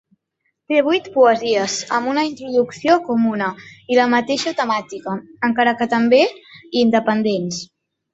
[0.71, 3.49] Té vuit poesies amb una introducció comuna
[3.95, 5.13] i la mateixa temàtica,
[5.49, 6.23] encara que també
[6.83, 7.61] independents.